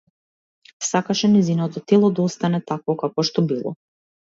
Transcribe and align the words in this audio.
Сакаше 0.87 1.29
нејзиното 1.33 1.85
тело 1.93 2.11
да 2.21 2.27
остане 2.31 2.63
такво 2.73 2.99
какво 3.05 3.29
што 3.31 3.47
било. 3.55 3.79